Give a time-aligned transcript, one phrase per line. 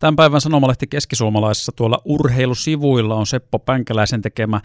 [0.00, 4.60] Tämän päivän sanomalehti Keskisuomalaisessa tuolla urheilusivuilla on Seppo Pänkäläisen tekemä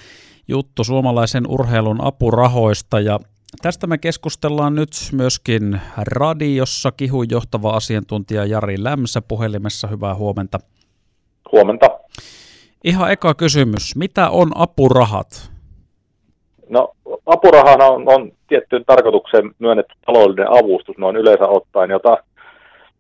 [0.47, 3.19] juttu suomalaisen urheilun apurahoista ja
[3.61, 6.92] Tästä me keskustellaan nyt myöskin radiossa.
[6.92, 9.88] Kihun johtava asiantuntija Jari Lämsä puhelimessa.
[9.88, 10.59] Hyvää huomenta.
[11.52, 11.89] Huomenta.
[12.83, 13.95] Ihan eka kysymys.
[13.95, 15.52] Mitä on apurahat?
[16.70, 16.91] No
[17.25, 22.17] apurahana on, on tiettyyn tarkoitukseen myönnetty taloudellinen avustus noin yleensä ottaen, jota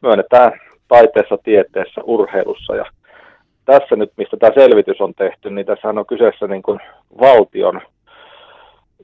[0.01, 0.51] myönnetään
[0.95, 2.75] taiteessa, tieteessä, urheilussa.
[2.75, 2.85] Ja
[3.65, 6.79] tässä nyt, mistä tämä selvitys on tehty, niin tässä on kyseessä niin kuin
[7.21, 7.81] valtion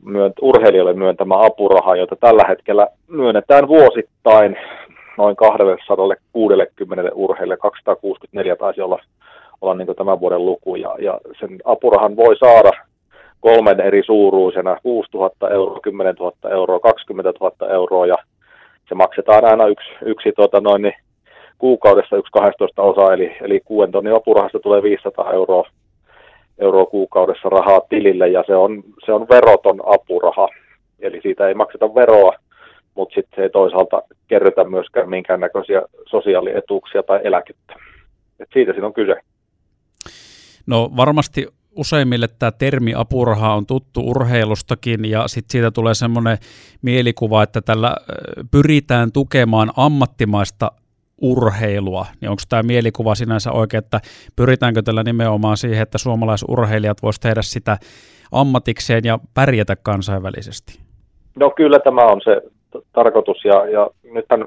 [0.04, 4.58] myönt, urheilijoille myöntämä apuraha, jota tällä hetkellä myönnetään vuosittain
[5.18, 9.00] noin 260 urheilijalle, 264 taisi olla,
[9.62, 12.72] olla niin tämän vuoden luku, ja, ja sen apurahan voi saada
[13.40, 18.18] kolmen eri suuruisena, 6 000 euroa, 10 000 euroa, 20 000 euroa, ja
[18.90, 20.94] se maksetaan aina yksi, yksi tota noin, niin
[21.62, 25.64] kuukaudessa yksi 12 osa, eli, eli kuuden tonnin apurahasta tulee 500 euroa,
[26.60, 30.48] euroa kuukaudessa rahaa tilille, ja se on, se on veroton apuraha,
[31.00, 32.34] eli siitä ei makseta veroa,
[32.96, 37.74] mutta sitten se ei toisaalta kerrytä myöskään minkäännäköisiä sosiaalietuuksia tai eläkettä.
[38.40, 39.16] Et siitä siinä on kyse.
[40.68, 46.38] No varmasti useimmille tämä termi apuraha on tuttu urheilustakin ja sitten siitä tulee semmoinen
[46.82, 47.96] mielikuva, että tällä
[48.52, 50.72] pyritään tukemaan ammattimaista
[51.22, 54.00] urheilua, niin onko tämä mielikuva sinänsä oikein, että
[54.36, 57.78] pyritäänkö tällä nimenomaan siihen, että suomalaisurheilijat voisivat tehdä sitä
[58.32, 60.80] ammatikseen ja pärjätä kansainvälisesti?
[61.36, 64.46] No kyllä tämä on se t- tarkoitus ja, ja nythän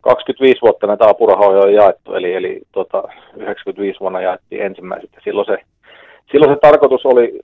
[0.00, 3.02] 25 vuotta näitä apurahoja on jaettu, eli, eli tota,
[3.36, 5.58] 95 vuonna jaettiin ensimmäiset ja silloin se,
[6.32, 7.40] silloin se tarkoitus oli,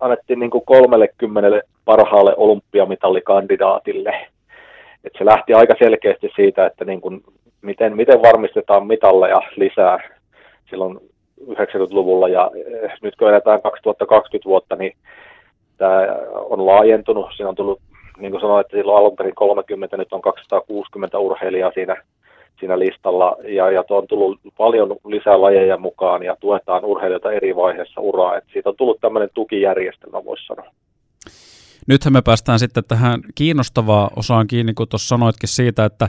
[0.00, 4.26] annettiin niin kuin 30 parhaalle olympiamitallikandidaatille.
[5.04, 7.20] Et se lähti aika selkeästi siitä, että niin kuin
[7.64, 9.98] miten, miten varmistetaan mitalleja lisää
[10.70, 10.98] silloin
[11.50, 12.50] 90-luvulla ja
[12.82, 14.92] eh, nyt kun eletään 2020 vuotta, niin
[15.76, 17.26] tämä on laajentunut.
[17.36, 17.80] Siinä on tullut,
[18.18, 21.96] niin kuin sanoin, että silloin alun perin 30, nyt on 260 urheilijaa siinä,
[22.60, 28.00] siinä listalla ja, ja on tullut paljon lisää lajeja mukaan ja tuetaan urheilijoita eri vaiheissa
[28.00, 28.36] uraa.
[28.36, 30.66] Et siitä on tullut tämmöinen tukijärjestelmä, voisi sanoa.
[31.86, 36.08] Nythän me päästään sitten tähän kiinnostavaan osaan kiinni, kun tuossa sanoitkin siitä, että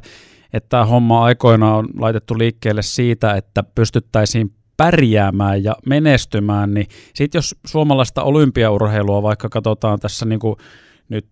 [0.55, 7.37] että tämä homma aikoinaan on laitettu liikkeelle siitä, että pystyttäisiin pärjäämään ja menestymään, niin sitten
[7.37, 10.55] jos suomalaista olympiaurheilua vaikka katsotaan tässä niin kuin
[11.09, 11.25] nyt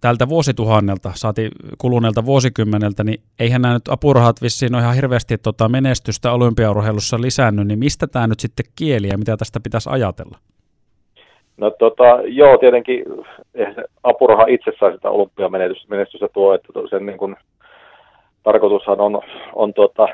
[0.00, 5.68] tältä vuosituhannelta, saati kuluneelta vuosikymmeneltä, niin eihän nämä nyt apurahat vissiin ole ihan hirveästi tota
[5.68, 10.38] menestystä olympiaurheilussa lisännyt, niin mistä tämä nyt sitten kieli ja mitä tästä pitäisi ajatella?
[11.56, 13.04] No tota, joo, tietenkin
[14.02, 17.36] apuraha itsessään sitä olympiamenestystä tuo, että sen niin kuin
[18.42, 19.20] tarkoitushan on,
[19.54, 20.08] on tuota,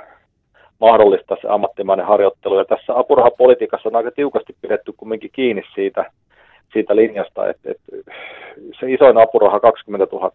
[0.80, 2.58] mahdollistaa se ammattimainen harjoittelu.
[2.58, 6.10] Ja tässä apurahapolitiikassa on aika tiukasti pidetty kumminkin kiinni siitä,
[6.72, 8.12] siitä linjasta, että, että
[8.80, 10.32] se isoin apuraha 20 000,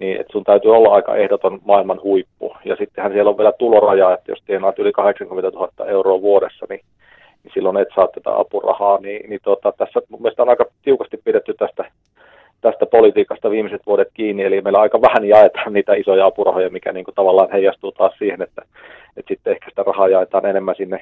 [0.00, 2.56] niin että sun täytyy olla aika ehdoton maailman huippu.
[2.64, 6.80] Ja sittenhän siellä on vielä tuloraja, että jos tienaat yli 80 000 euroa vuodessa, niin,
[7.44, 8.98] niin silloin et saa tätä apurahaa.
[8.98, 11.83] Niin, niin tota, tässä mun mielestä on aika tiukasti pidetty tästä
[13.44, 17.14] politiikasta viimeiset vuodet kiinni, eli meillä aika vähän jaetaan niitä isoja apurahoja, mikä niin kuin
[17.14, 18.62] tavallaan heijastuu taas siihen, että,
[19.16, 21.00] että sitten ehkä sitä rahaa jaetaan enemmän sinne,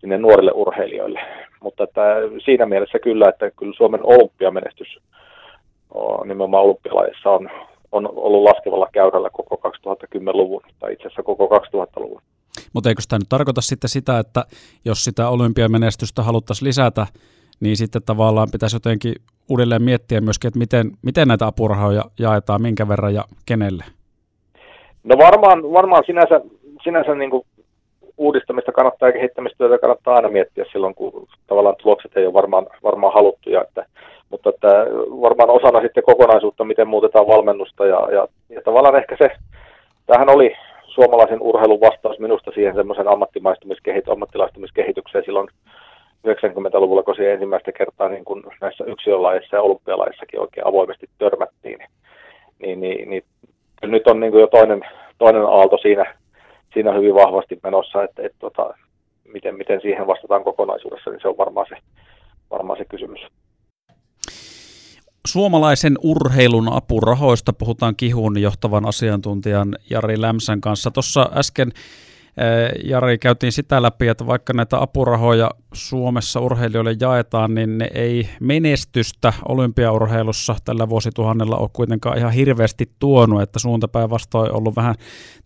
[0.00, 1.20] sinne nuorille urheilijoille.
[1.62, 2.00] Mutta että
[2.44, 4.98] siinä mielessä kyllä, että kyllä Suomen olympiamenestys
[6.24, 7.50] nimenomaan olympialaisissa on,
[7.92, 12.22] on ollut laskevalla käyrällä koko 2010-luvun tai itse asiassa koko 2000-luvun.
[12.72, 14.44] Mutta eikö tämä nyt tarkoita sitten sitä, että
[14.84, 17.06] jos sitä olympiamenestystä haluttaisiin lisätä,
[17.60, 19.14] niin sitten tavallaan pitäisi jotenkin
[19.50, 23.84] uudelleen miettiä myöskin, että miten, miten näitä apurahoja jaetaan, minkä verran ja kenelle?
[25.04, 26.40] No varmaan, varmaan sinänsä,
[26.84, 27.42] sinänsä niin kuin
[28.18, 33.14] uudistamista kannattaa ja kehittämistyötä kannattaa aina miettiä silloin, kun tavallaan tulokset ei ole varmaan, varmaan
[33.14, 33.86] haluttuja, että,
[34.30, 34.68] mutta että
[35.20, 39.30] varmaan osana sitten kokonaisuutta, miten muutetaan valmennusta ja, ja, ja tavallaan ehkä se,
[40.06, 40.56] tähän oli
[40.86, 43.64] suomalaisen urheilun vastaus minusta siihen semmoisen ammattilaistumiskehitykseen
[43.94, 45.19] silloin 90-luvulla, kun
[47.30, 51.78] siihen ensimmäistä kertaa niin kuin näissä yksilölajeissa ja olympialaissakin oikein avoimesti törmättiin,
[52.62, 53.24] niin, niin, niin
[53.82, 54.80] nyt on niin kuin jo toinen,
[55.18, 56.14] toinen aalto siinä,
[56.74, 58.74] siinä hyvin vahvasti menossa, että, että tota,
[59.32, 61.76] miten, miten siihen vastataan kokonaisuudessa, niin se on varmaan se,
[62.50, 63.20] varmaan se kysymys.
[65.26, 70.90] Suomalaisen urheilun apurahoista puhutaan Kihun johtavan asiantuntijan Jari Lämsän kanssa.
[70.90, 71.72] Tuossa äsken
[72.84, 79.32] Jari, käytiin sitä läpi, että vaikka näitä apurahoja Suomessa urheilijoille jaetaan, niin ne ei menestystä
[79.48, 84.94] olympiaurheilussa tällä vuosituhannella ole kuitenkaan ihan hirveästi tuonut, että suuntapäin vastoin ollut vähän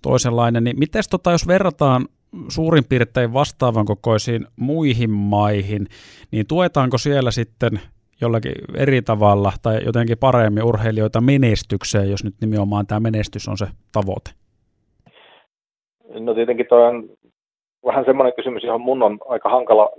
[0.02, 0.64] toisenlainen.
[0.64, 2.08] Niin miten tota, jos verrataan
[2.48, 5.88] suurin piirtein vastaavan kokoisiin muihin maihin,
[6.30, 7.80] niin tuetaanko siellä sitten
[8.20, 13.66] jollakin eri tavalla tai jotenkin paremmin urheilijoita menestykseen, jos nyt nimenomaan tämä menestys on se
[13.92, 14.43] tavoite?
[16.20, 17.08] No tietenkin toi on
[17.86, 19.90] vähän semmoinen kysymys, johon mun on aika hankala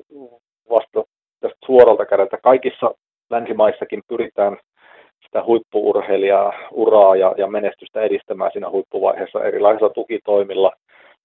[0.69, 1.03] vastata
[1.39, 2.38] tästä suoralta kädeltä.
[2.38, 2.91] Kaikissa
[3.29, 4.57] länsimaissakin pyritään
[5.25, 10.71] sitä huippuurheilijaa, uraa ja, ja menestystä edistämään siinä huippuvaiheessa erilaisilla tukitoimilla.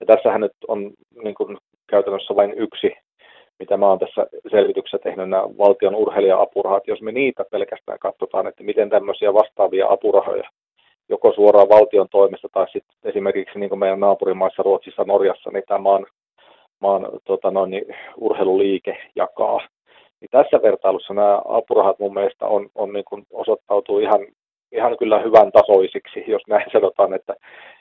[0.00, 0.90] Ja tässähän nyt on
[1.22, 1.58] niin kuin
[1.90, 2.92] käytännössä vain yksi,
[3.58, 6.86] mitä mä oon tässä selvityksessä tehnyt, nämä valtion urheilija-apurahat.
[6.86, 10.50] Jos me niitä pelkästään katsotaan, että miten tämmöisiä vastaavia apurahoja
[11.10, 15.78] joko suoraan valtion toimesta tai sitten esimerkiksi niin kuin meidän naapurimaissa Ruotsissa, Norjassa, niin tämä
[15.78, 16.06] maan,
[16.80, 17.84] maan tota noin, niin
[18.16, 19.60] urheiluliike jakaa
[20.20, 24.26] niin tässä vertailussa nämä apurahat mun mielestä on, on niin kuin osoittautuu ihan,
[24.72, 27.32] ihan kyllä hyvän tasoisiksi, jos näin sanotaan, että,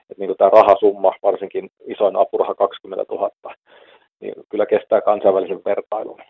[0.09, 3.29] että niin kuin tämä rahasumma, varsinkin isoin apuraha 20 000,
[4.19, 6.21] niin kyllä kestää kansainvälisen vertailun.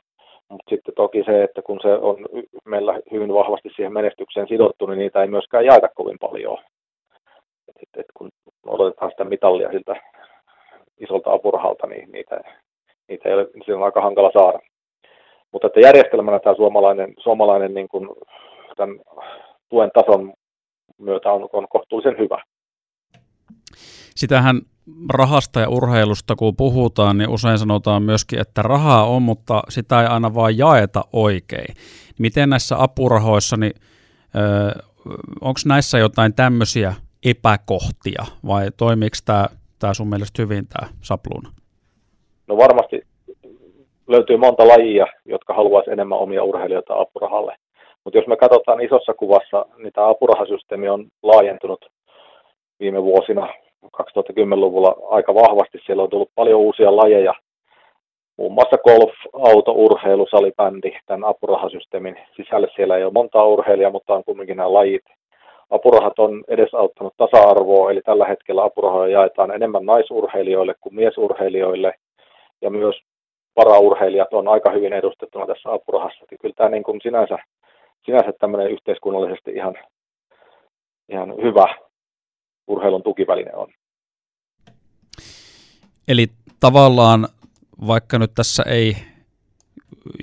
[0.50, 2.18] Mutta sitten toki se, että kun se on
[2.66, 6.58] meillä hyvin vahvasti siihen menestykseen sidottu, niin niitä ei myöskään jaeta kovin paljon.
[7.82, 8.30] Et, et, et kun
[8.66, 9.96] odotetaan sitä mitallia siltä
[11.00, 12.42] isolta apurahalta, niin niitä,
[13.08, 14.60] niitä ei ole, niin on aika hankala saada.
[15.52, 18.10] Mutta että järjestelmänä tämä suomalainen, suomalainen niin kuin
[18.78, 19.00] tämän
[19.70, 20.34] tuen tason
[20.98, 22.44] myötä on, on kohtuullisen hyvä.
[24.16, 24.62] Sitähän
[25.14, 30.08] rahasta ja urheilusta kun puhutaan, niin usein sanotaan myöskin, että rahaa on, mutta sitä ei
[30.08, 31.76] aina vaan jaeta oikein.
[32.20, 33.74] Miten näissä apurahoissa, niin
[35.42, 36.94] onko näissä jotain tämmöisiä
[37.26, 39.46] epäkohtia vai toimiiko tämä,
[39.80, 41.50] tämä sun mielestä hyvin tämä sapluuna?
[42.48, 43.02] No varmasti
[44.08, 47.56] löytyy monta lajia, jotka haluaisi enemmän omia urheilijoita apurahalle.
[48.04, 51.86] Mutta jos me katsotaan isossa kuvassa, niin tämä apurahasysteemi on laajentunut
[52.80, 53.48] viime vuosina
[53.86, 55.78] 2010-luvulla aika vahvasti.
[55.86, 57.34] Siellä on tullut paljon uusia lajeja,
[58.38, 62.68] muun muassa golf, auto, urheilu, salibändi, tämän apurahasysteemin sisällä.
[62.76, 65.06] Siellä ei ole montaa urheilijaa, mutta on kuitenkin nämä lajit.
[65.70, 71.94] Apurahat on edesauttanut tasa-arvoa, eli tällä hetkellä apurahoja jaetaan enemmän naisurheilijoille kuin miesurheilijoille,
[72.62, 72.96] ja myös
[73.54, 76.26] paraurheilijat on aika hyvin edustettuna tässä apurahassa.
[76.42, 77.38] Kyllä tämä niin kuin sinänsä,
[78.06, 79.76] sinänsä tämmöinen yhteiskunnallisesti ihan,
[81.10, 81.76] ihan hyvä
[82.68, 83.68] urheilun tukiväline on.
[86.08, 86.28] Eli
[86.60, 87.28] tavallaan
[87.88, 88.94] vaikka nyt tässä ei,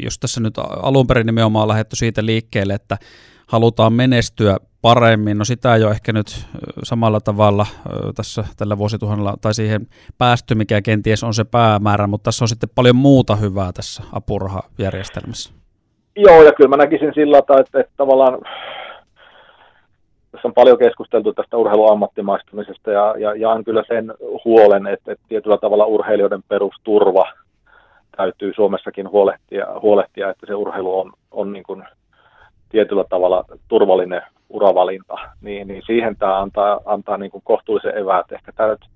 [0.02, 2.96] jos tässä nyt alun perin nimenomaan lähdetty siitä liikkeelle, että
[3.46, 5.38] halutaan menestyä paremmin.
[5.38, 6.26] No sitä ei ole ehkä nyt
[6.82, 7.66] samalla tavalla
[8.14, 9.86] tässä tällä vuosituhannella tai siihen
[10.18, 15.52] päästy, mikä kenties on se päämäärä, mutta tässä on sitten paljon muuta hyvää tässä apurahajärjestelmässä.
[16.16, 18.38] Joo, ja kyllä mä näkisin sillä tavalla, että, että tavallaan
[20.32, 24.14] tässä on paljon keskusteltu tästä urheiluammattimaistumisesta ja, ja jaan kyllä sen
[24.44, 27.32] huolen, että, että tietyllä tavalla urheilijoiden perusturva
[28.16, 31.84] täytyy Suomessakin huolehtia, huolehtia että se urheilu on, on niin kuin
[32.68, 38.32] tietyllä tavalla turvallinen uravalinta, niin, niin siihen tämä antaa, antaa niin kuin kohtuullisen eväät.
[38.32, 38.86] Ehkä tämä nyt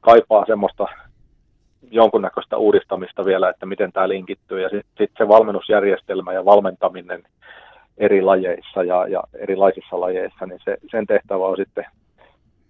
[0.00, 0.86] kaipaa semmoista
[1.90, 4.62] jonkunnäköistä uudistamista vielä, että miten tämä linkittyy.
[4.62, 7.22] Ja sitten sit se valmennusjärjestelmä ja valmentaminen
[7.98, 11.84] eri lajeissa ja, ja erilaisissa lajeissa, niin se, sen tehtävä on sitten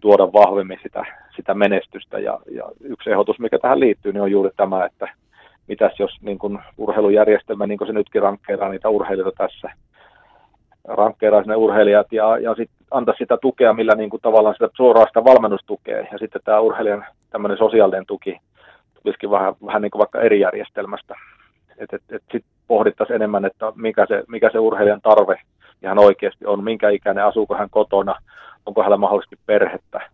[0.00, 1.04] tuoda vahvemmin sitä,
[1.36, 2.18] sitä menestystä.
[2.18, 5.08] Ja, ja yksi ehdotus, mikä tähän liittyy, niin on juuri tämä, että
[5.68, 9.70] mitäs jos niin kun urheilujärjestelmä, niin kuin se nytkin rankkeeraa niitä urheilijoita tässä,
[10.88, 15.06] rankkeeraa sinne urheilijat ja, ja sit antaa sitä tukea, millä niin kuin tavallaan sitä suoraan
[15.06, 15.98] sitä valmennustukea.
[16.12, 18.40] Ja sitten tämä urheilijan tämmöinen sosiaalinen tuki
[19.02, 21.14] tulisikin vähän, vähän niin kuin vaikka eri järjestelmästä.
[21.78, 25.40] Että et, et sitten pohdittaisiin enemmän, että mikä se, mikä se urheilijan tarve
[25.82, 28.14] ihan oikeasti on, minkä ikäinen, asuuko hän kotona,
[28.66, 30.10] onko hänellä mahdollisesti perhettä.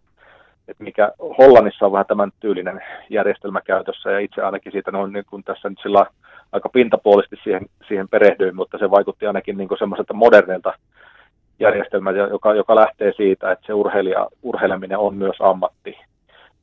[0.71, 5.25] Et mikä Hollannissa on vähän tämän tyylinen järjestelmä käytössä ja itse ainakin siitä on niin
[5.31, 6.07] kuin tässä nyt sillä
[6.53, 10.73] aika pintapuolisesti siihen, siihen perehdyin, mutta se vaikutti ainakin niin semmoiselta modernilta
[11.61, 15.99] järjestelmältä, joka, joka lähtee siitä, että se urheilija, urheileminen on myös ammatti.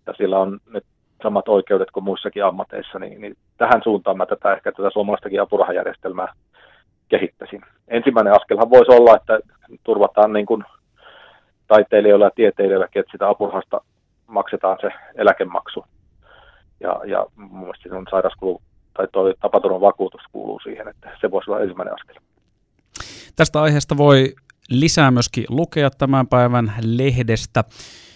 [0.08, 0.84] Ja sillä on nyt
[1.24, 6.34] samat oikeudet kuin muissakin ammateissa, niin, niin tähän suuntaan mä tätä ehkä tätä suomalaistakin apurahajärjestelmää
[7.10, 7.62] kehittäisin.
[7.88, 9.40] Ensimmäinen askelhan voisi olla, että
[9.84, 10.64] turvataan niin kuin
[11.68, 13.82] taiteilijoille ja tieteilijöille, että sitä apurahasta
[14.28, 15.86] maksetaan se eläkemaksu.
[16.80, 18.62] Ja, ja mun mielestä on sairauskulu
[18.94, 22.16] tai tuo tapaturman vakuutus kuuluu siihen, että se voisi olla ensimmäinen askel.
[23.36, 24.34] Tästä aiheesta voi
[24.70, 27.64] lisää myöskin lukea tämän päivän lehdestä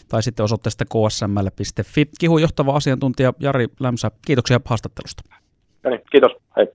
[0.09, 2.05] tai sitten osoitteesta ksml.fi.
[2.19, 5.23] Kihu johtava asiantuntija Jari Lämsä, kiitoksia haastattelusta.
[5.83, 6.31] No niin, kiitos.
[6.57, 6.67] Hei.